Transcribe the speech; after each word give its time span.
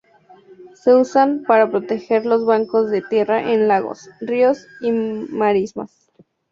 Se 0.73 0.95
usan 0.95 1.43
para 1.45 1.69
proteger 1.69 2.25
los 2.25 2.43
bancos 2.43 2.89
de 2.89 3.03
tierra 3.03 3.53
en 3.53 3.67
lagos, 3.67 4.09
ríos 4.19 4.65
y 4.81 4.91
marismas. 4.91 5.95